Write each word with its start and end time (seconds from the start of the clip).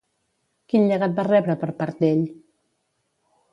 Quin 0.73 0.87
llegat 0.91 1.13
va 1.19 1.27
rebre 1.27 1.57
per 1.65 1.71
part 1.83 2.01
d'ell? 2.07 2.25